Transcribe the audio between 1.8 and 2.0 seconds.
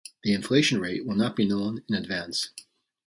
in